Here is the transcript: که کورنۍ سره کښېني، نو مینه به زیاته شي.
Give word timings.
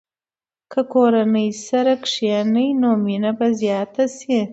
که 0.71 0.81
کورنۍ 0.93 1.49
سره 1.65 1.93
کښېني، 2.03 2.67
نو 2.81 2.89
مینه 3.05 3.31
به 3.37 3.47
زیاته 3.59 4.05
شي. 4.17 4.39